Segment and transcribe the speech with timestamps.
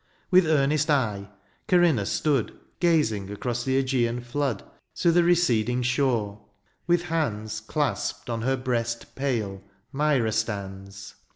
[0.31, 1.29] With earnest eye
[1.67, 4.63] Corinn^ stood Gazing across the ^gean flood
[4.95, 6.43] To the receding shore—
[6.89, 9.61] ^with hands Clasped on her breast pale
[9.91, 11.13] Myra stands.